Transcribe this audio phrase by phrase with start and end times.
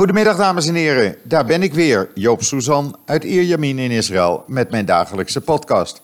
[0.00, 4.70] Goedemiddag dames en heren, daar ben ik weer, Joop Suzan uit Ierjamin in Israël met
[4.70, 6.02] mijn dagelijkse podcast.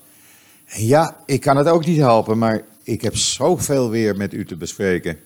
[0.67, 4.57] Ja, ik kan het ook niet helpen, maar ik heb zoveel weer met u te
[4.57, 5.19] bespreken.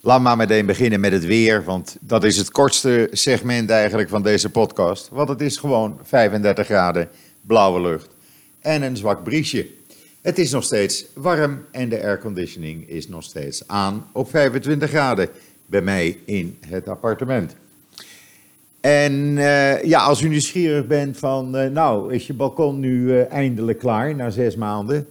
[0.00, 4.22] Laat maar meteen beginnen met het weer, want dat is het kortste segment eigenlijk van
[4.22, 5.08] deze podcast.
[5.08, 7.08] Want het is gewoon 35 graden,
[7.40, 8.08] blauwe lucht
[8.60, 9.66] en een zwak briesje.
[10.22, 15.28] Het is nog steeds warm en de airconditioning is nog steeds aan op 25 graden
[15.66, 17.56] bij mij in het appartement.
[18.86, 23.30] En eh, ja, als u nieuwsgierig bent van, uh, nou, is je balkon nu uh,
[23.32, 25.06] eindelijk klaar na zes maanden?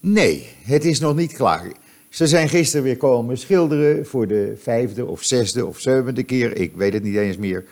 [0.00, 1.72] Nee, het is nog niet klaar.
[2.08, 6.72] Ze zijn gisteren weer komen schilderen voor de vijfde of zesde of zevende keer, ik
[6.76, 7.64] weet het niet eens meer.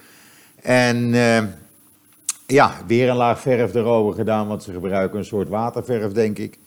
[0.63, 1.15] En
[2.47, 6.59] ja, weer een laag verf erover gedaan, want ze gebruiken een soort waterverf, denk ik.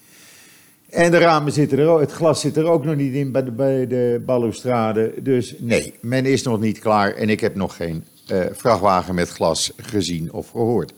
[0.89, 3.43] En de ramen zitten er ook, het glas zit er ook nog niet in bij
[3.43, 5.13] de, bij de balustrade.
[5.21, 9.29] Dus nee, men is nog niet klaar en ik heb nog geen uh, vrachtwagen met
[9.29, 10.93] glas gezien of gehoord.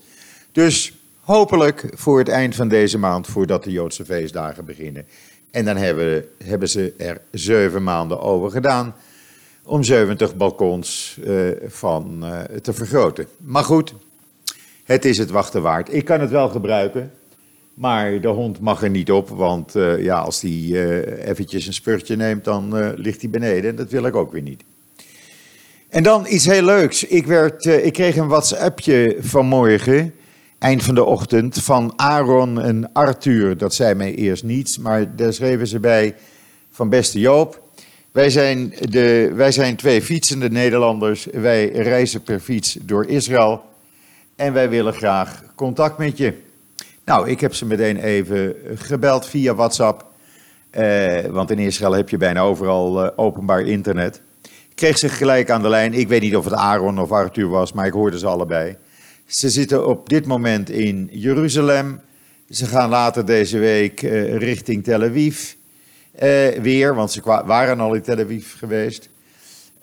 [0.51, 5.05] Dus hopelijk voor het eind van deze maand, voordat de Joodse feestdagen beginnen.
[5.51, 8.95] En dan hebben, hebben ze er zeven maanden over gedaan
[9.63, 13.27] om 70 balkons uh, van uh, te vergroten.
[13.37, 13.93] Maar goed,
[14.83, 15.93] het is het wachten waard.
[15.93, 17.11] Ik kan het wel gebruiken.
[17.79, 21.73] Maar de hond mag er niet op, want uh, ja, als hij uh, eventjes een
[21.73, 23.75] spurtje neemt, dan uh, ligt hij beneden.
[23.75, 24.63] Dat wil ik ook weer niet.
[25.89, 27.03] En dan iets heel leuks.
[27.03, 30.13] Ik, werd, ik kreeg een WhatsAppje vanmorgen,
[30.57, 33.57] eind van de ochtend, van Aaron en Arthur.
[33.57, 36.15] Dat zei mij eerst niets, maar daar schreven ze bij
[36.71, 37.61] van beste Joop.
[38.11, 41.27] Wij zijn, de, wij zijn twee fietsende Nederlanders.
[41.31, 43.61] Wij reizen per fiets door Israël.
[44.35, 46.47] En wij willen graag contact met je.
[47.09, 50.05] Nou, ik heb ze meteen even gebeld via WhatsApp.
[50.69, 54.21] Eh, want in Israël heb je bijna overal uh, openbaar internet.
[54.75, 55.93] Kreeg ze gelijk aan de lijn.
[55.93, 58.75] Ik weet niet of het Aaron of Arthur was, maar ik hoorde ze allebei.
[59.25, 62.01] Ze zitten op dit moment in Jeruzalem.
[62.49, 65.53] Ze gaan later deze week uh, richting Tel Aviv.
[66.61, 69.09] weer, want ze waren al in Tel Aviv geweest.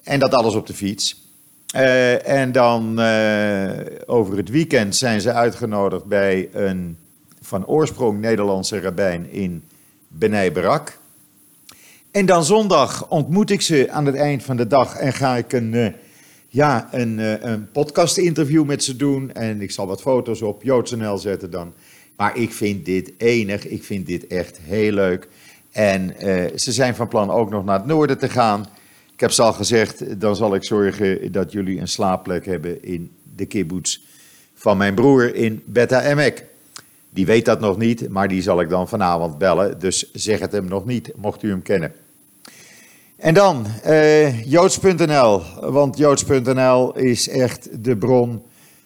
[0.02, 1.24] En dat alles op de fiets.
[2.24, 3.00] en dan
[4.06, 6.96] over het weekend zijn ze uitgenodigd bij een
[7.46, 9.64] van oorsprong Nederlandse rabbijn in
[10.08, 10.98] Benai Barak.
[12.10, 15.52] En dan zondag ontmoet ik ze aan het eind van de dag en ga ik
[15.52, 15.86] een, uh,
[16.48, 19.32] ja, een, uh, een podcast-interview met ze doen.
[19.32, 21.72] En ik zal wat foto's op JoodsNL zetten dan.
[22.16, 25.28] Maar ik vind dit enig, ik vind dit echt heel leuk.
[25.70, 28.66] En uh, ze zijn van plan ook nog naar het noorden te gaan.
[29.12, 33.10] Ik heb ze al gezegd, dan zal ik zorgen dat jullie een slaapplek hebben in
[33.36, 34.00] de kibbutz
[34.54, 36.44] van mijn broer in Beta Emek.
[37.16, 39.78] Die weet dat nog niet, maar die zal ik dan vanavond bellen.
[39.78, 41.92] Dus zeg het hem nog niet, mocht u hem kennen.
[43.16, 48.42] En dan uh, joods.nl, want joods.nl is echt de bron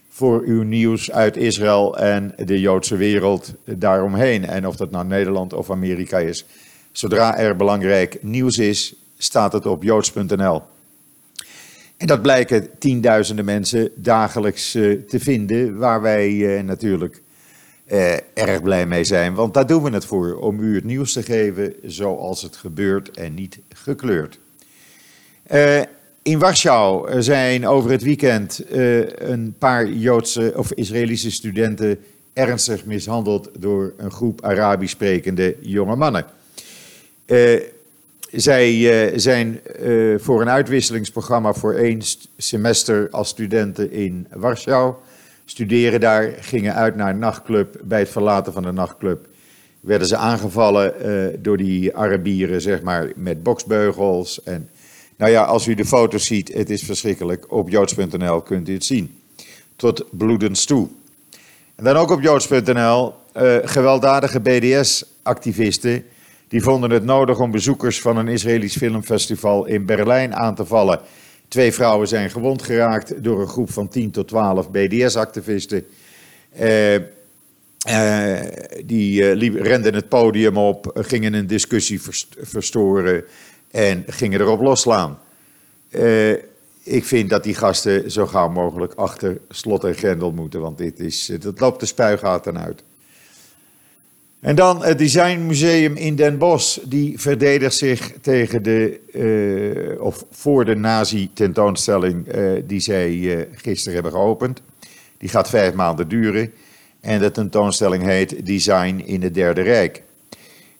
[0.09, 4.45] voor uw nieuws uit Israël en de Joodse wereld daaromheen.
[4.45, 6.47] En of dat nou Nederland of Amerika is.
[6.93, 10.63] Zodra er belangrijk nieuws is, staat het op joods.nl.
[11.97, 17.23] En dat blijken tienduizenden mensen dagelijks uh, te vinden, waar wij uh, natuurlijk
[17.91, 19.35] eh, erg blij mee zijn.
[19.35, 23.11] Want daar doen we het voor, om u het nieuws te geven zoals het gebeurt
[23.11, 24.39] en niet gekleurd.
[25.53, 25.81] Uh,
[26.23, 31.99] in Warschau zijn over het weekend uh, een paar Joodse of Israëlische studenten
[32.33, 36.25] ernstig mishandeld door een groep Arabisch sprekende jonge mannen.
[37.27, 37.61] Uh,
[38.33, 39.61] zij zijn
[40.17, 42.01] voor een uitwisselingsprogramma voor één
[42.37, 44.95] semester als studenten in Warschau
[45.51, 47.81] studeren daar, gingen uit naar een nachtclub.
[47.83, 49.27] Bij het verlaten van de nachtclub
[49.81, 54.43] werden ze aangevallen uh, door die Arabieren, zeg maar, met boksbeugels.
[54.43, 54.69] En
[55.17, 57.53] nou ja, als u de foto's ziet, het is verschrikkelijk.
[57.53, 59.21] Op joods.nl kunt u het zien.
[59.77, 60.89] Tot bloedens toe.
[61.75, 66.05] En dan ook op joods.nl, uh, eh, gewelddadige BDS-activisten.
[66.49, 71.01] Die vonden het nodig om bezoekers van een Israëlisch filmfestival in Berlijn aan te vallen.
[71.51, 75.87] Twee vrouwen zijn gewond geraakt door een groep van 10 tot 12 BDS-activisten.
[76.61, 78.41] Uh, uh,
[78.85, 82.01] die uh, renden het podium op, gingen een discussie
[82.41, 83.25] verstoren
[83.71, 85.19] en gingen erop losslaan.
[86.83, 91.01] ik vind dat die gasten zo gauw mogelijk achter slot en grendel moeten, want dit
[91.01, 92.83] is, dat loopt de spuigaten uit.
[94.41, 99.01] En dan het Designmuseum in Den Bosch, die verdedigt zich tegen de,
[99.95, 104.63] uh, of voor de nazi-tentoonstelling uh, die zij uh, gisteren hebben geopend.
[105.19, 106.53] Die gaat vijf maanden duren
[107.01, 110.03] en de tentoonstelling heet Design in het Derde Rijk.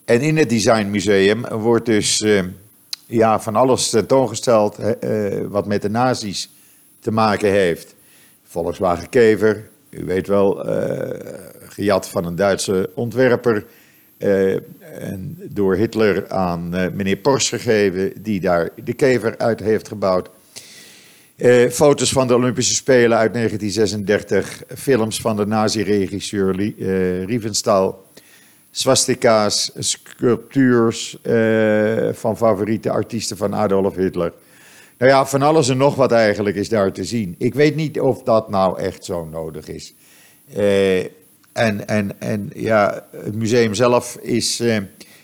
[0.05, 2.25] En in het Designmuseum wordt dus
[3.05, 4.77] ja, van alles tentoongesteld
[5.47, 6.49] wat met de nazi's
[6.99, 7.95] te maken heeft.
[8.43, 10.65] Volkswagen Kever, u weet wel,
[11.71, 13.65] gejat van een Duitse ontwerper.
[14.17, 14.53] Uh,
[14.99, 20.29] en door Hitler aan uh, meneer Porsche gegeven, die daar de kever uit heeft gebouwd.
[21.69, 26.55] foto's van de Olympische Spelen uit 1936, films van de nazi-regisseur
[27.25, 28.05] Riefenstahl
[28.71, 31.17] swastika's, sculptuurs
[32.11, 34.33] van favoriete artiesten van Adolf Hitler.
[34.97, 37.35] Nou ja, van alles en nog wat eigenlijk is daar te zien.
[37.37, 39.93] Ik weet niet of dat nou echt zo nodig is.
[41.53, 44.77] Uh, en, en, en ja, het museum zelf is, uh,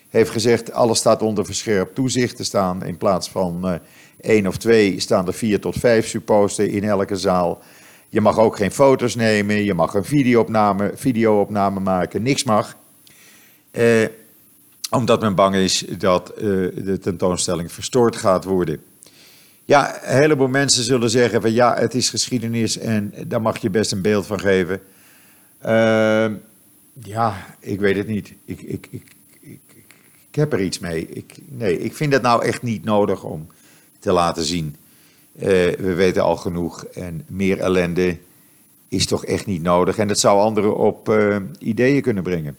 [0.09, 2.85] heeft gezegd, alles staat onder verscherpt toezicht te staan.
[2.85, 3.79] In plaats van
[4.21, 7.61] één of twee staan er vier tot vijf supposten in elke zaal.
[8.09, 12.75] Je mag ook geen foto's nemen, je mag een videoopname, videoopname maken, niks mag.
[13.71, 14.05] Eh,
[14.89, 16.43] omdat men bang is dat eh,
[16.75, 18.81] de tentoonstelling verstoord gaat worden.
[19.65, 23.69] Ja, een heleboel mensen zullen zeggen van ja, het is geschiedenis en daar mag je
[23.69, 24.81] best een beeld van geven.
[25.65, 26.25] Uh,
[26.93, 28.33] ja, ik weet het niet.
[28.45, 29.59] Ik, ik, ik, ik,
[30.29, 31.07] ik heb er iets mee.
[31.07, 33.47] Ik, nee, ik vind het nou echt niet nodig om
[33.99, 34.75] te laten zien.
[35.35, 35.43] Uh,
[35.75, 38.17] we weten al genoeg en meer ellende
[38.87, 39.97] is toch echt niet nodig.
[39.97, 42.57] En dat zou anderen op uh, ideeën kunnen brengen.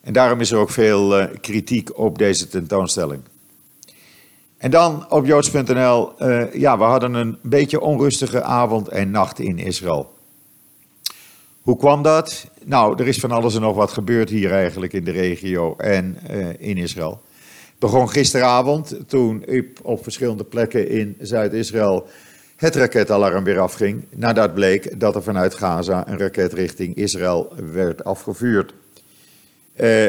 [0.00, 3.22] En daarom is er ook veel uh, kritiek op deze tentoonstelling.
[4.56, 6.12] En dan op joods.nl,
[6.52, 10.15] ja, we hadden een beetje onrustige avond en nacht in Israël.
[11.66, 12.50] Hoe kwam dat?
[12.64, 16.18] Nou, er is van alles en nog wat gebeurd hier eigenlijk in de regio en
[16.30, 17.20] uh, in Israël.
[17.44, 19.44] Het begon gisteravond toen
[19.82, 22.06] op verschillende plekken in Zuid-Israël
[22.56, 24.04] het raketalarm weer afging.
[24.10, 28.74] Nadat bleek dat er vanuit Gaza een raket richting Israël werd afgevuurd.
[29.76, 30.06] Uh,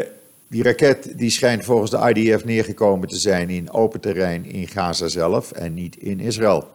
[0.47, 5.07] die raket die schijnt volgens de IDF neergekomen te zijn in open terrein in Gaza
[5.07, 6.67] zelf en niet in Israël.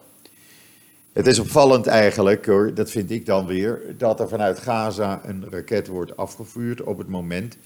[1.13, 5.45] Het is opvallend eigenlijk, hoor, dat vind ik dan weer, dat er vanuit Gaza een
[5.49, 7.57] raket wordt afgevuurd op het moment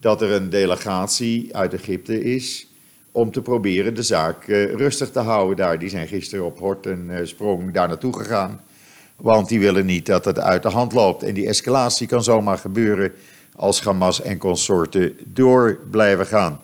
[0.00, 2.66] dat er een delegatie uit Egypte is
[3.12, 5.78] om te proberen de zaak uh, rustig te houden daar.
[5.78, 8.60] Die zijn gisteren op hort en uh, sprong daar naartoe gegaan,
[9.16, 11.22] want die willen niet dat het uit de hand loopt.
[11.22, 13.12] En die escalatie kan zomaar gebeuren
[13.56, 16.60] als Hamas en consorten door blijven gaan.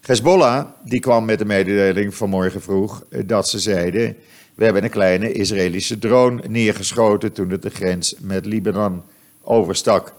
[0.00, 4.16] Hezbollah die kwam met de mededeling vanmorgen vroeg eh, dat ze zeiden:
[4.60, 9.02] We hebben een kleine Israëlische drone neergeschoten toen het de grens met Libanon
[9.42, 10.14] overstak.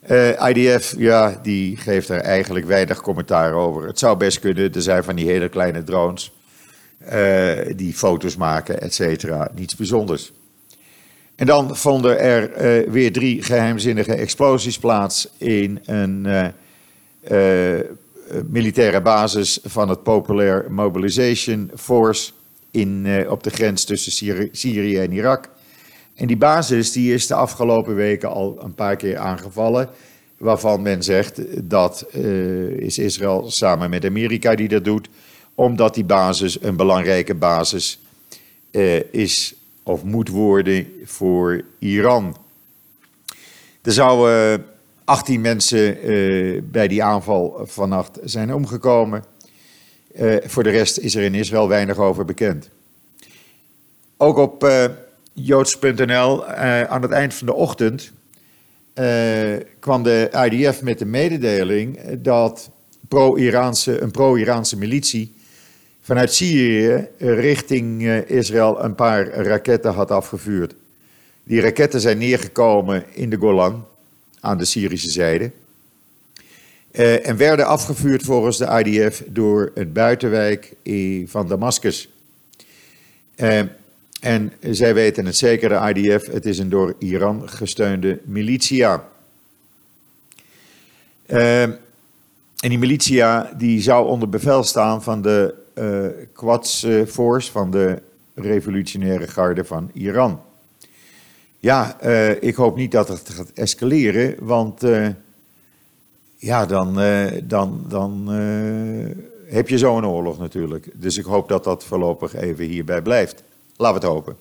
[0.00, 3.86] Eh, IDF, ja, die geeft er eigenlijk weinig commentaar over.
[3.86, 6.32] Het zou best kunnen, er zijn van die hele kleine drones
[7.12, 9.50] uh, die foto's maken, et cetera.
[9.54, 10.32] Niets bijzonders.
[11.36, 16.52] En dan vonden er uh, weer drie geheimzinnige explosies plaats in een
[18.50, 22.32] militaire basis van het Popular Mobilization Force
[22.76, 24.12] in, op de grens tussen
[24.52, 25.48] Syrië, en Irak.
[26.14, 29.88] En die basis die is de afgelopen weken al een paar keer aangevallen,
[30.36, 31.40] waarvan men zegt
[31.70, 32.06] dat
[32.76, 35.08] is Israël samen met Amerika die dat doet,
[35.54, 38.00] omdat die basis een belangrijke basis
[39.10, 42.36] is of moet worden voor Iran.
[43.82, 44.64] Er zouden
[45.04, 45.98] 18 mensen
[46.70, 49.24] bij die aanval vannacht zijn omgekomen.
[50.20, 52.70] Uh, voor de rest is er in Israël weinig over bekend.
[54.16, 54.84] Ook op uh,
[55.32, 56.46] joods.nl
[56.86, 58.12] aan het eind van de ochtend
[59.78, 62.70] kwam de IDF met de mededeling dat
[63.08, 65.34] pro-Iraanse, een pro-Iraanse militie
[66.06, 70.74] vanuit Syrië richting eh, Israël een paar raketten had afgevuurd.
[71.44, 73.86] Die raketten zijn neergekomen in de Golan,
[74.40, 75.50] aan de Syrische zijde.
[76.96, 80.74] Uh, en werden afgevuurd volgens de IDF door het buitenwijk
[81.26, 82.08] van Damascus.
[83.36, 83.60] Uh,
[84.20, 89.08] en zij weten het zeker, de IDF, het is een door Iran gesteunde militia.
[91.26, 91.78] Uh, en
[92.60, 95.54] die militia die zou onder bevel staan van de
[96.32, 98.02] Quds Force van de
[98.34, 100.40] revolutionaire garde van Iran.
[101.58, 102.00] Ja,
[102.40, 104.82] ik hoop niet dat het gaat escaleren, want
[106.46, 107.00] ja, dan,
[107.44, 108.28] dan, dan
[109.46, 110.88] heb je zo'n oorlog natuurlijk.
[110.94, 113.42] Dus ik hoop dat dat voorlopig even hierbij blijft.
[113.76, 114.36] Laten we het hopen.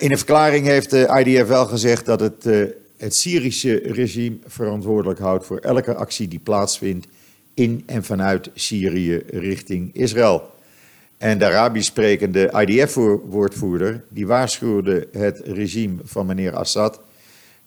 [0.00, 2.46] in een verklaring heeft de IDF wel gezegd dat het
[3.00, 7.06] het Syrische regime verantwoordelijk houdt voor elke actie die plaatsvindt
[7.54, 10.50] in en vanuit Syrië richting Israël.
[11.18, 17.00] En de Arabisch sprekende IDF-woordvoerder die waarschuwde het regime van meneer Assad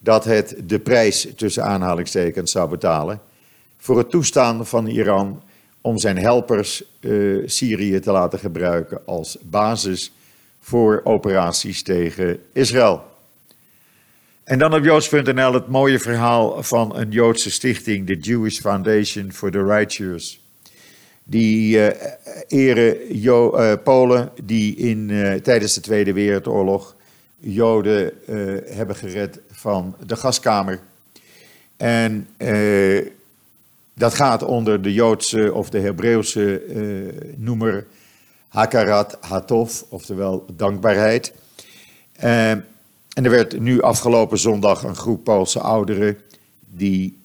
[0.04, 3.22] dat het de prijs tussen aanhalingstekens zou betalen
[3.78, 5.42] voor het toestaan van Iran
[5.82, 10.12] om zijn helpers uh, Syrië te laten gebruiken als basis
[10.60, 13.04] voor operaties tegen Israël.
[14.44, 19.52] En dan op joods.nl het mooie verhaal van een Joodse stichting, de Jewish Foundation for
[19.52, 20.42] the Righteous.
[21.24, 21.88] Die uh,
[22.48, 25.08] eren jo uh, Polen die in,
[25.44, 26.96] tijdens de Tweede Wereldoorlog
[27.46, 28.14] Joden
[28.66, 30.80] hebben gered van de gaskamer.
[31.78, 32.28] En
[33.94, 36.62] dat gaat onder de Joodse of de Hebreeuwse
[37.38, 37.86] noemer
[38.48, 41.34] Hakarat Hatov, oftewel dankbaarheid.
[42.24, 42.66] Uh, en
[43.14, 46.18] er werd nu afgelopen zondag een groep Poolse ouderen
[46.70, 47.20] die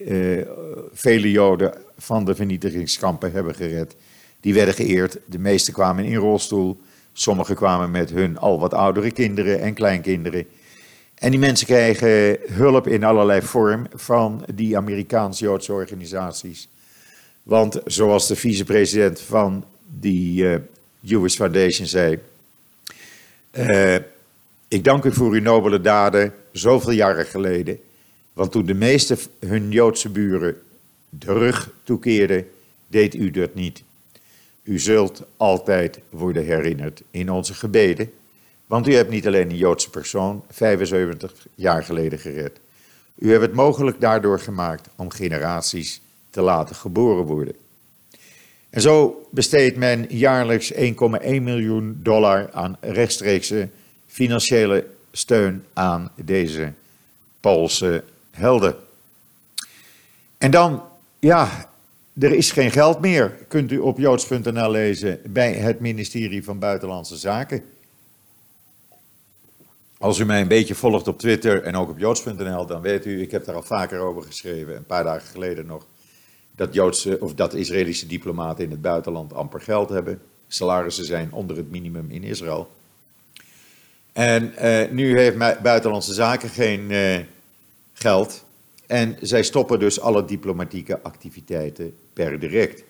[0.92, 3.94] vele Joden van de vernietigingskampen hebben gered.
[4.40, 5.18] Die werden geëerd.
[5.26, 6.80] De meeste kwamen in rolstoel.
[7.20, 10.46] Sommigen kwamen met hun al wat oudere kinderen en kleinkinderen.
[11.14, 16.68] En die mensen krijgen hulp in allerlei vorm van die Amerikaans-Joodse organisaties.
[17.42, 20.56] Want zoals de vicepresident van die uh,
[21.00, 22.18] Jewish Foundation zei:
[23.52, 23.94] uh,
[24.68, 27.78] Ik dank u voor uw nobele daden zoveel jaren geleden.
[28.32, 30.56] Want toen de meeste hun Joodse buren
[31.08, 32.48] de rug toekeerden,
[32.86, 33.82] deed u dat niet.
[34.68, 38.12] U zult altijd worden herinnerd in onze gebeden.
[38.66, 42.60] Want u hebt niet alleen een Joodse persoon 75 jaar geleden gered.
[43.14, 47.54] U hebt het mogelijk daardoor gemaakt om generaties te laten geboren worden.
[48.70, 50.80] En zo besteedt men jaarlijks 1,1
[51.22, 53.68] miljoen dollar aan rechtstreekse
[54.06, 56.72] financiële steun aan deze
[57.40, 58.76] Poolse helden.
[60.38, 60.82] En dan,
[61.18, 61.70] ja,
[62.18, 67.16] er is geen geld meer, kunt u op joods.nl lezen, bij het ministerie van Buitenlandse
[67.16, 67.62] Zaken.
[69.98, 73.22] Als u mij een beetje volgt op Twitter en ook op joods.nl, dan weet u,
[73.22, 75.86] ik heb daar al vaker over geschreven, een paar dagen geleden nog
[76.56, 80.20] dat, Joodse, of dat Israëlische diplomaten in het buitenland amper geld hebben.
[80.48, 82.70] Salarissen zijn onder het minimum in Israël.
[84.12, 87.18] En uh, nu heeft Buitenlandse Zaken geen uh,
[87.92, 88.44] geld.
[88.88, 92.84] En zij stoppen dus alle diplomatieke activiteiten per direct.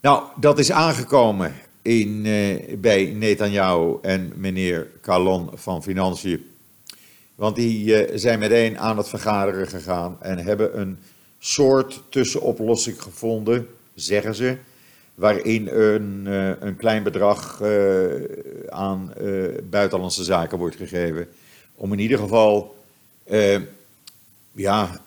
[0.00, 6.50] Nou, dat is aangekomen in, uh, bij Netanyahu en meneer Calon van Financiën.
[7.34, 10.98] Want die zijn meteen aan het vergaderen gegaan en hebben een
[11.38, 14.56] soort tussenoplossing gevonden, zeggen ze,
[15.14, 17.62] waarin een, uh, een klein bedrag
[18.68, 19.12] aan
[19.70, 21.28] buitenlandse zaken wordt gegeven.
[21.74, 22.74] Om in ieder geval
[24.52, 25.00] ja,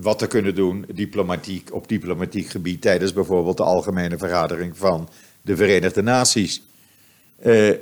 [0.00, 5.08] wat te kunnen doen diplomatiek, op diplomatiek gebied tijdens bijvoorbeeld de algemene vergadering van
[5.42, 6.62] de Verenigde Naties.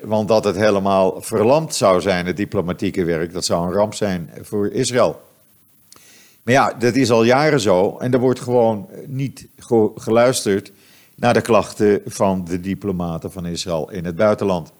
[0.03, 4.31] want dat het helemaal verlamd zou zijn, het diplomatieke werk, dat zou een ramp zijn
[4.43, 5.21] voor Israël.
[6.43, 9.47] Maar ja, dat is al jaren zo en er wordt gewoon niet
[9.97, 10.73] geluisterd
[11.15, 14.73] naar de klachten van de diplomaten van Israël in het buitenland.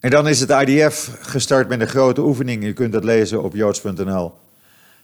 [0.00, 2.64] En dan is het IDF gestart met een grote oefening.
[2.64, 4.32] U kunt dat lezen op joods.nl.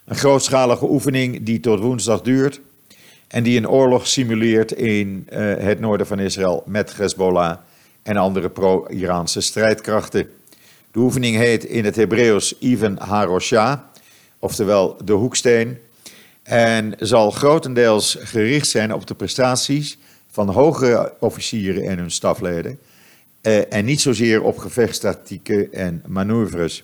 [0.05, 2.61] Een grootschalige oefening die tot woensdag duurt
[3.27, 7.57] en die een oorlog simuleert in uh, het noorden van Israël met Hezbollah
[8.03, 10.29] en andere pro-Iraanse strijdkrachten.
[10.91, 13.89] De oefening heet in het Hebreeuws Even Harosha
[14.39, 15.77] oftewel de hoeksteen.
[16.43, 19.97] En zal grotendeels gericht zijn op de prestaties
[20.31, 22.79] van hogere officieren en hun stafleden.
[23.41, 26.83] Eh, en niet zozeer op gevechtstactieken en manoeuvres.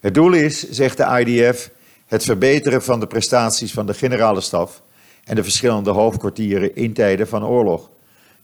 [0.00, 1.70] Het doel is, zegt de IDF,
[2.12, 4.82] het verbeteren van de prestaties van de generale staf
[5.24, 7.90] en de verschillende hoofdkwartieren in tijden van oorlog.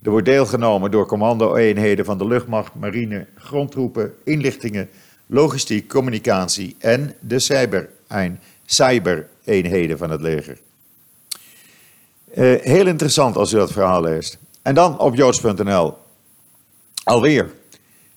[0.02, 4.88] Er wordt deelgenomen door commando-eenheden van de luchtmacht, marine, grondtroepen, inlichtingen,
[5.26, 7.88] logistiek, communicatie en de cyber
[8.64, 10.58] cybereenheden van het leger.
[12.34, 14.38] Uh, heel interessant als u dat verhaal leest.
[14.62, 15.94] En dan op joods.nl.
[17.04, 17.50] Alweer.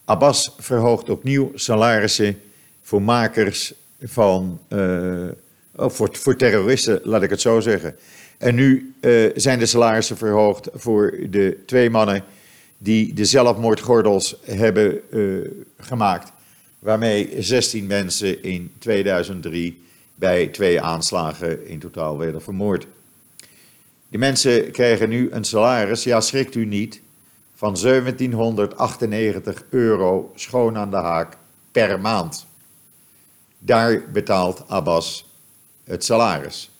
[0.05, 2.41] Abbas verhoogt opnieuw salarissen
[2.81, 4.59] voor makers van.
[4.69, 5.27] Uh,
[5.75, 7.95] voor, voor terroristen, laat ik het zo zeggen.
[8.37, 12.23] En nu uh, zijn de salarissen verhoogd voor de twee mannen
[12.77, 15.01] die de zelfmoordgordels hebben
[15.79, 16.31] gemaakt
[16.81, 19.83] waarmee 16 mensen in 2003
[20.15, 22.87] bij twee aanslagen in totaal werden vermoord.
[24.09, 27.01] Die mensen krijgen nu een salaris, ja schrikt u niet,
[27.55, 31.37] van 1798 euro schoon aan de haak
[31.71, 32.45] per maand.
[33.63, 35.25] Daar betaalt Abbas
[35.83, 36.71] het salaris.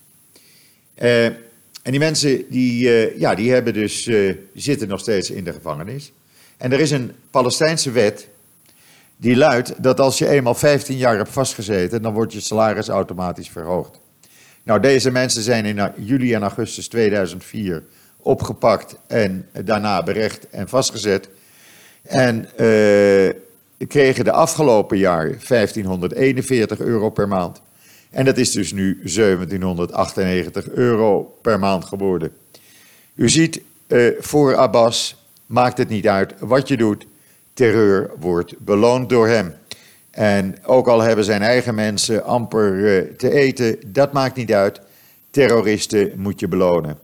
[0.97, 5.43] Uh, en die mensen die, uh, ja, die, hebben dus, die zitten nog steeds in
[5.43, 6.11] de gevangenis.
[6.57, 8.27] En er is een Palestijnse wet
[9.17, 13.49] die luidt dat als je eenmaal 15 jaar hebt vastgezeten, dan wordt je salaris automatisch
[13.49, 13.99] verhoogd.
[14.63, 17.83] Nou, deze mensen zijn in juli en augustus 2004
[18.17, 21.29] opgepakt en daarna berecht en vastgezet.
[22.01, 22.49] En
[23.87, 27.61] kregen de afgelopen jaar 1541 euro per maand.
[28.09, 32.31] En dat is dus nu 1798 euro per maand geworden.
[33.15, 37.05] U ziet, uh, voor Abbas maakt het niet uit wat je doet.
[37.53, 39.53] Terreur wordt beloond door hem.
[40.11, 44.81] En ook al hebben zijn eigen mensen amper uh, te eten, dat maakt niet uit.
[45.29, 46.99] Terroristen moet je belonen.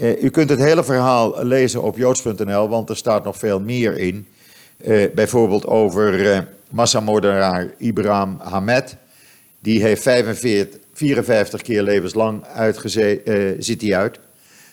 [0.00, 3.98] Uh, u kunt het hele verhaal lezen op joods.nl, want er staat nog veel meer
[3.98, 4.26] in.
[4.86, 8.96] Uh, bijvoorbeeld over massamoordenaar Ibrahim Hamed.
[9.60, 13.20] Die heeft 45, 54 keer levenslang uitgezet,
[13.58, 14.18] zit hij uit.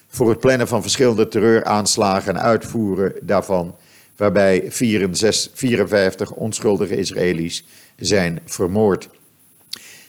[0.08, 3.76] Voor het plannen van verschillende terreuraanslagen en uitvoeren daarvan
[4.16, 9.10] waarbij 64, 54 onschuldige Israëli's zijn vermoord.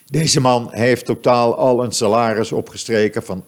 [0.06, 3.46] Deze man heeft totaal al een salaris opgestreken van 834.443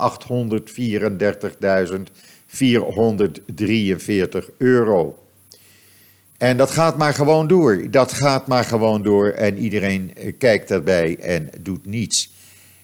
[4.56, 5.18] euro.
[6.38, 7.90] En dat gaat maar gewoon door.
[7.90, 12.32] Dat gaat maar gewoon door en iedereen kijkt daarbij en doet niets.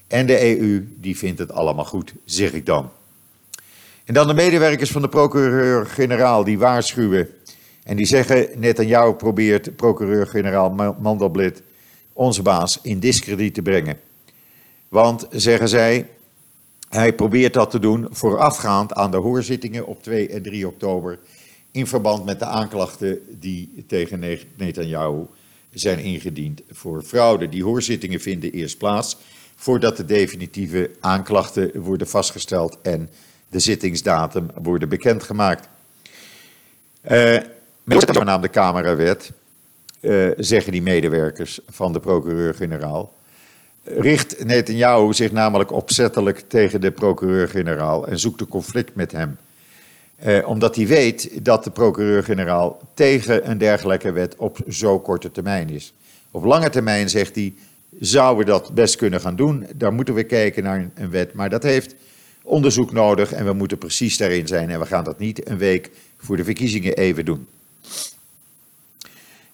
[0.06, 2.90] En de EU die vindt het allemaal goed, zeg ik dan.
[4.04, 7.28] En dan de medewerkers van de procureur-generaal die waarschuwen
[7.84, 11.62] en die zeggen, net aan jou probeert procureur-generaal Mandelblit
[12.12, 13.98] onze baas in discrediet te brengen.
[14.88, 16.08] Want, zeggen zij,
[16.88, 21.18] hij probeert dat te doen voorafgaand aan de hoorzittingen op 2 en 3 oktober
[21.74, 25.26] in verband met de aanklachten die tegen Netanyahu
[25.72, 27.48] zijn ingediend voor fraude.
[27.48, 29.16] Die hoorzittingen vinden eerst plaats
[29.56, 33.10] voordat de definitieve aanklachten worden vastgesteld en
[33.48, 35.68] de zittingsdatum worden bekendgemaakt.
[37.10, 37.38] Uh,
[37.84, 38.00] met
[38.40, 39.32] de camerawet,
[40.00, 43.12] uh, zeggen die medewerkers van de procureur-generaal,
[43.84, 49.38] richt Netanyahu zich namelijk opzettelijk tegen de procureur-generaal en zoekt een conflict met hem.
[50.26, 55.70] Uh, omdat hij weet dat de procureur-generaal tegen een dergelijke wet op zo korte termijn
[55.70, 55.94] is.
[56.30, 57.54] Op lange termijn, zegt hij,
[58.00, 59.66] zouden we dat best kunnen gaan doen.
[59.74, 61.32] Daar moeten we kijken naar een wet.
[61.32, 61.94] Maar dat heeft
[62.42, 64.70] onderzoek nodig en we moeten precies daarin zijn.
[64.70, 67.46] En we gaan dat niet een week voor de verkiezingen even doen.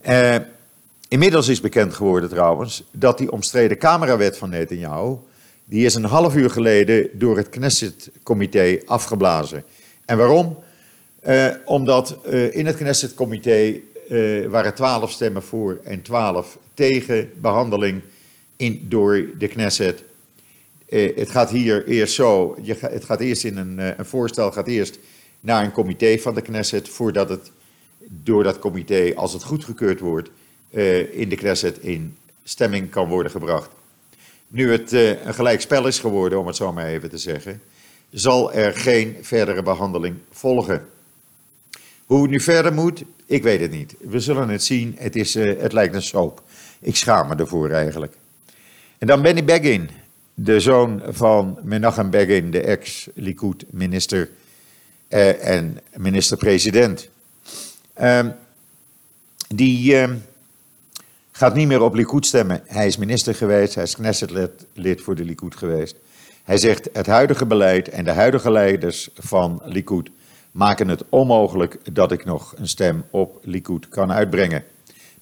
[0.08, 0.36] Uh,
[1.08, 5.16] inmiddels is bekend geworden trouwens dat die omstreden camerawet van Netanyahu,
[5.64, 9.64] die is een half uur geleden door het Knesset-comité afgeblazen.
[10.10, 10.58] En waarom?
[11.26, 13.80] Uh, omdat uh, in het Knesset-comité
[14.48, 18.02] waren twaalf stemmen voor en twaalf tegen behandeling
[18.56, 20.04] in, door de Knesset.
[20.88, 24.98] het gaat hier eerst zo, je, het gaat eerst in een, een voorstel gaat eerst
[25.40, 27.50] naar een comité van de Knesset voordat het
[28.08, 30.30] door dat comité, als het goedgekeurd wordt,
[31.12, 33.70] in de Knesset in stemming kan worden gebracht.
[34.48, 37.60] Nu het een gelijk spel is geworden, om het zo maar even te zeggen,
[38.10, 40.86] zal er geen verdere behandeling volgen.
[42.06, 43.94] Hoe het nu verder moet, ik weet het niet.
[43.98, 44.94] We zullen het zien.
[44.98, 46.42] Het, is, uh, het lijkt een soap.
[46.80, 48.16] Ik schaam me ervoor eigenlijk.
[48.98, 49.90] En dan Benny Begin,
[50.34, 54.28] de zoon van Menachem Begin, de ex-Likud-minister
[55.08, 57.08] en minister-president.
[58.02, 58.34] Um,
[59.48, 60.10] die uh,
[61.32, 62.62] gaat niet meer op Likud stemmen.
[62.66, 65.96] Hij is minister geweest, hij is Knesset-lid voor de Likud geweest.
[66.50, 70.10] Hij zegt, het huidige beleid en de huidige leiders van Likud
[70.50, 74.64] maken het onmogelijk dat ik nog een stem op Likud kan uitbrengen.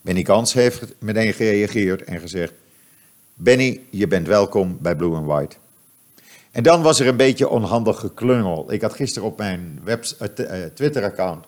[0.00, 2.52] Benny Kans heeft meteen gereageerd en gezegd,
[3.34, 5.56] Benny, je bent welkom bij Blue and White.
[6.50, 8.72] En dan was er een beetje onhandig geklungel.
[8.72, 9.94] Ik had gisteren op mijn uh,
[10.74, 11.44] Twitter-account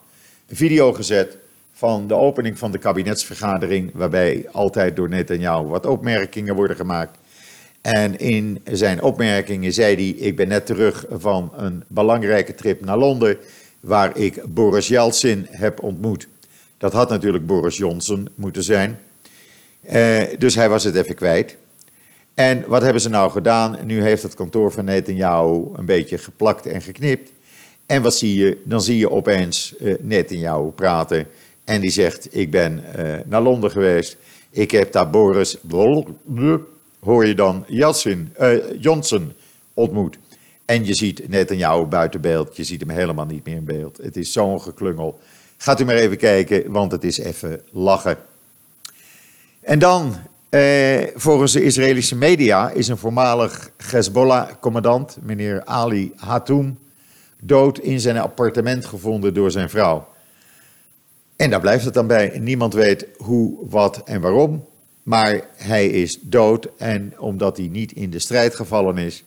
[0.48, 1.36] een video gezet
[1.72, 7.18] van de opening van de kabinetsvergadering, waarbij altijd door Netanyahu wat opmerkingen worden gemaakt.
[7.80, 12.98] En in zijn opmerkingen zei hij: Ik ben net terug van een belangrijke trip naar
[12.98, 13.36] Londen,
[13.80, 16.28] waar ik Boris Yeltsin heb ontmoet.
[16.78, 18.98] Dat had natuurlijk Boris Johnson moeten zijn.
[19.92, 21.56] Uh, dus hij was het even kwijt.
[22.34, 23.78] En wat hebben ze nou gedaan?
[23.84, 27.30] Nu heeft het kantoor van Netanyahu een beetje geplakt en geknipt.
[27.86, 28.62] En wat zie je?
[28.64, 31.26] Dan zie je opeens uh, Netanyahu praten.
[31.64, 34.16] En die zegt: Ik ben uh, naar Londen geweest.
[34.50, 35.56] Ik heb daar Boris,
[37.00, 39.32] hoor je dan, Yeltsin, uh, Johnson
[39.74, 40.18] ontmoet.
[40.64, 42.56] En je ziet Netanyahu buiten beeld.
[42.56, 43.96] Je ziet hem helemaal niet meer in beeld.
[44.02, 45.20] Het is zo'n geklungel.
[45.56, 48.18] Gaat u maar even kijken, want het is even lachen.
[49.60, 50.14] En dan,
[50.48, 56.78] eh, volgens de Israëlische media, is een voormalig Hezbollah-commandant, meneer Ali Hatoum,
[57.40, 60.08] dood in zijn appartement gevonden door zijn vrouw.
[61.36, 62.38] En daar blijft het dan bij.
[62.38, 64.64] Niemand weet hoe, wat en waarom.
[65.02, 69.24] Maar hij is dood en omdat hij niet in de strijd gevallen is,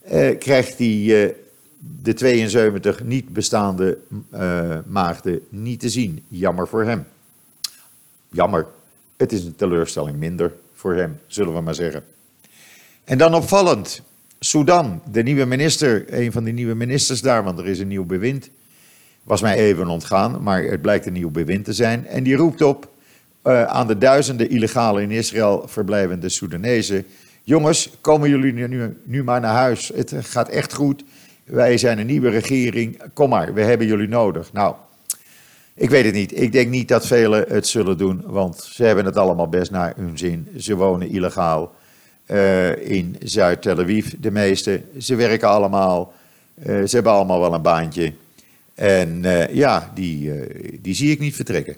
[0.00, 1.34] eh, krijgt hij eh,
[2.02, 3.98] de 72 niet bestaande
[4.34, 6.24] uh, maagden niet te zien.
[6.28, 7.06] Jammer voor hem.
[8.28, 8.66] Jammer.
[9.16, 12.04] Het is een teleurstelling minder voor hem, zullen we maar zeggen.
[13.04, 14.02] En dan opvallend,
[14.38, 18.04] Sudan, de nieuwe minister, een van de nieuwe ministers daar, want er is een nieuw
[18.04, 18.50] bewind.
[19.22, 22.06] Was mij even ontgaan, maar het blijkt een nieuw bewind te zijn.
[22.06, 22.91] En die roept op
[23.44, 27.06] uh, aan de duizenden illegale in Israël verblijvende Soedanezen.
[27.42, 29.90] Jongens, komen jullie nu, nu maar naar huis.
[29.94, 31.04] Het gaat echt goed.
[31.44, 33.02] Wij zijn een nieuwe regering.
[33.12, 34.52] Kom maar, we hebben jullie nodig.
[34.52, 34.74] Nou,
[35.74, 36.40] ik weet het niet.
[36.40, 39.92] Ik denk niet dat velen het zullen doen, want ze hebben het allemaal best naar
[39.96, 40.48] hun zin.
[40.58, 41.74] Ze wonen illegaal
[42.26, 44.80] uh, in Zuid-Tel Aviv, de meeste.
[44.98, 46.12] Ze werken allemaal.
[46.58, 48.12] Uh, ze hebben allemaal wel een baantje.
[48.74, 50.32] En ja, die,
[50.80, 51.76] die zie ik niet vertrekken.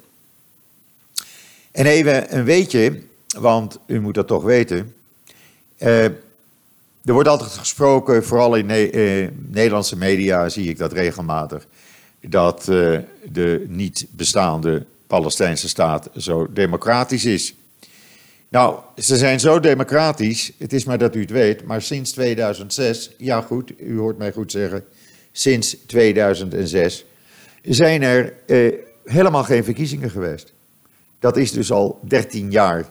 [1.74, 3.00] En even een weetje,
[3.38, 4.94] want u moet dat toch weten.
[5.78, 11.66] Uh, er wordt altijd gesproken, vooral in ne uh, Nederlandse media zie ik dat regelmatig,
[12.20, 12.98] dat uh,
[13.32, 17.54] de niet bestaande Palestijnse staat zo democratisch is.
[18.48, 23.10] Nou, ze zijn zo democratisch, het is maar dat u het weet, maar sinds 2006,
[23.18, 24.84] ja goed, u hoort mij goed zeggen,
[25.32, 27.04] sinds 2006
[27.62, 28.32] zijn er
[29.04, 30.53] helemaal geen verkiezingen geweest.
[31.24, 32.84] Dat is dus al 13 jaar.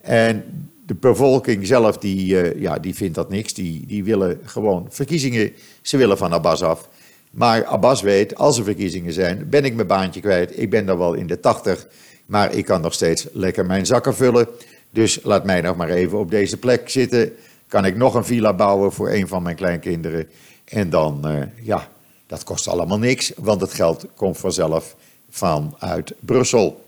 [0.00, 0.44] En
[0.86, 3.54] de bevolking zelf, die, uh, ja, die vindt dat niks.
[3.54, 5.52] Die, die willen gewoon verkiezingen.
[5.82, 6.88] Ze willen van Abbas af.
[7.30, 10.58] Maar Abbas weet, als er verkiezingen zijn, ben ik mijn baantje kwijt.
[10.58, 11.86] Ik ben dan wel in de 80,
[12.26, 14.48] maar ik kan nog steeds lekker mijn zakken vullen.
[14.90, 17.32] Dus laat mij nog maar even op deze plek zitten.
[17.68, 20.28] Kan ik nog een villa bouwen voor een van mijn kleinkinderen.
[20.64, 21.88] En dan, uh, ja,
[22.26, 24.96] dat kost allemaal niks, want het geld komt vanzelf
[25.30, 26.82] vanuit Brussel.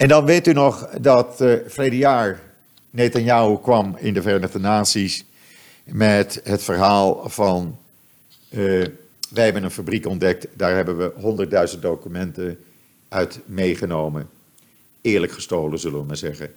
[0.00, 2.40] En dan weet u nog dat uh, verleden jaar
[2.90, 5.24] Netanyahu kwam in de Verenigde Naties
[5.84, 7.78] met het verhaal van
[8.50, 8.86] uh,
[9.30, 12.58] wij hebben een fabriek ontdekt, daar hebben we 100.000 documenten
[13.08, 14.28] uit meegenomen.
[15.00, 16.50] Eerlijk gestolen, zullen we maar zeggen.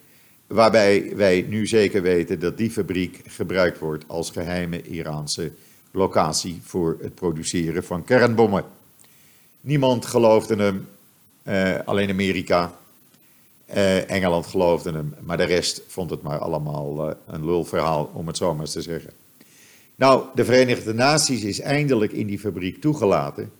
[0.47, 5.51] Waarbij wij nu zeker weten dat die fabriek gebruikt wordt als geheime Iraanse
[5.91, 8.63] locatie voor het produceren van kernbommen.
[9.61, 10.87] Niemand geloofde hem,
[11.43, 12.81] uh, alleen Amerika.
[13.75, 18.27] Uh, Engeland geloofde hem, maar de rest vond het maar allemaal uh, een lulverhaal, om
[18.27, 19.11] het zo maar eens te zeggen.
[19.95, 23.51] Nou, de Verenigde Naties is eindelijk in die fabriek toegelaten.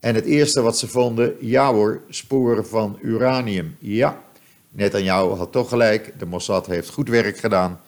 [0.00, 3.76] En het eerste wat ze vonden, ja hoor, sporen van uranium.
[3.78, 4.22] Ja,
[4.70, 7.80] Netanyahu had toch gelijk, de Mossad heeft goed werk gedaan.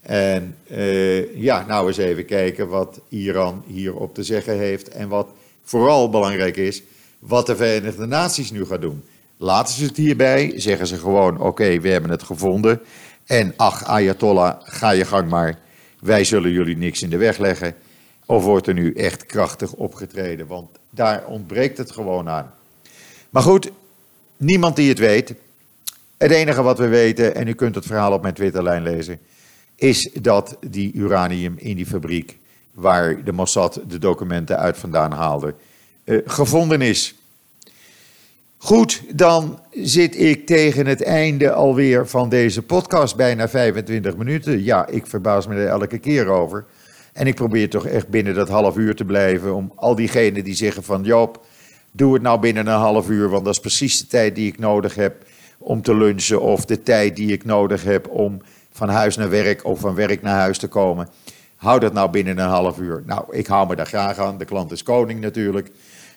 [0.00, 4.88] En uh, ja, nou eens even kijken wat Iran hierop te zeggen heeft.
[4.88, 5.28] En wat
[5.62, 6.82] vooral belangrijk is,
[7.18, 9.02] wat de Verenigde Naties nu gaat doen.
[9.42, 12.80] Laten ze het hierbij, zeggen ze gewoon: oké, we hebben het gevonden.
[13.26, 15.58] En ach, Ayatollah, ga je gang maar.
[16.00, 17.74] Wij zullen jullie niks in de weg leggen.
[18.26, 20.46] Of wordt er nu echt krachtig opgetreden?
[20.46, 22.52] Want daar ontbreekt het gewoon aan.
[23.30, 23.70] Maar goed,
[24.36, 25.34] niemand die het weet.
[26.18, 29.20] Het enige wat we weten, en u kunt het verhaal op mijn Twitterlijn lezen,
[29.76, 32.38] is dat die uranium in die fabriek,
[32.72, 35.54] waar de Mossad de documenten uit vandaan haalde,
[36.04, 37.14] eh, gevonden is.
[38.62, 44.64] Goed, dan zit ik tegen het einde alweer van deze podcast, bijna 25 minuten.
[44.64, 46.64] Ja, ik verbaas me er elke keer over.
[47.12, 50.54] En ik probeer toch echt binnen dat half uur te blijven om al diegenen die
[50.54, 51.44] zeggen van Joop,
[51.92, 54.58] doe het nou binnen een half uur, want dat is precies de tijd die ik
[54.58, 55.24] nodig heb
[55.58, 58.42] om te lunchen of de tijd die ik nodig heb om
[58.72, 61.08] van huis naar werk of van werk naar huis te komen.
[61.56, 63.02] Hou dat nou binnen een half uur.
[63.06, 64.38] Nou, ik hou me daar graag aan.
[64.38, 65.70] De klant is koning natuurlijk.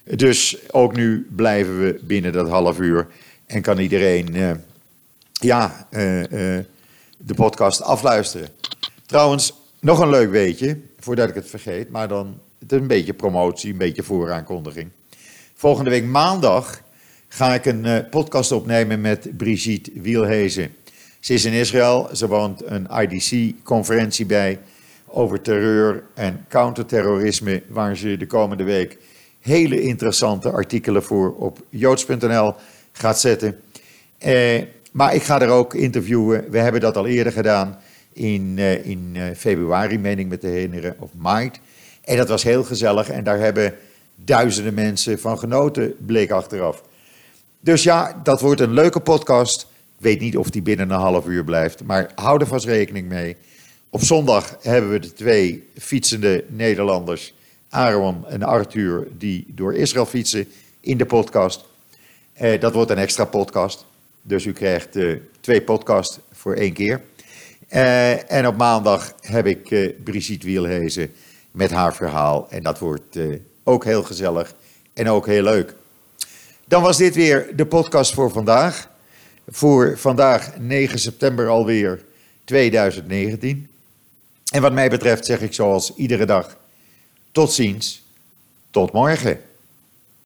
[0.04, 3.08] Dus ook nu blijven we binnen dat half uur
[3.46, 4.52] en kan iedereen uh,
[5.32, 6.28] ja, uh, uh,
[7.18, 8.48] de podcast afluisteren.
[9.06, 13.14] Trouwens, nog een leuk weetje, voordat ik het vergeet, maar dan het is een beetje
[13.14, 14.90] promotie, een beetje vooraankondiging.
[15.54, 16.82] Volgende week maandag
[17.28, 20.76] ga ik een podcast opnemen met Brigitte Wielhezen.
[21.20, 24.60] Ze is in Israël, ze woont een IDC-conferentie bij
[25.08, 28.98] over terreur en counterterrorisme, waar ze de komende week
[29.44, 32.54] hele interessante artikelen voor op joods.nl
[32.92, 33.60] gaat zetten.
[34.18, 36.46] Eh, maar ik ga er ook interviewen.
[36.50, 37.80] We hebben dat al eerder gedaan
[38.14, 41.60] in, uh, in uh, februari, meen ik met de herinneren, of maart.
[42.04, 43.76] En dat was heel gezellig en daar hebben
[44.16, 46.84] duizenden mensen van genoten, bleek achteraf.
[47.60, 49.68] Dus ja, dat wordt een leuke podcast.
[49.98, 53.36] Weet niet of die binnen een half uur blijft, maar hou er vast rekening mee.
[53.90, 57.34] Op zondag hebben we de twee fietsende Nederlanders
[57.74, 60.48] Aaron en Arthur die door Israël fietsen
[60.80, 61.66] in de podcast.
[62.34, 63.86] Eh, dat wordt een extra podcast.
[64.22, 67.02] Dus u krijgt uh, twee podcasts voor één keer.
[67.70, 71.12] Uh, en op maandag heb ik Brigitte Wielhezen
[71.52, 72.48] met haar verhaal.
[72.50, 73.26] En dat wordt eh,
[73.64, 74.54] ook heel gezellig
[74.94, 75.76] en ook heel leuk.
[76.66, 78.90] Dan was dit weer de podcast voor vandaag.
[79.48, 82.04] Voor vandaag 9 september alweer
[82.44, 83.70] 2019.
[84.52, 86.58] En wat mij betreft zeg ik zoals iedere dag:
[87.34, 88.02] tot ziens,
[88.72, 89.42] tot morgen.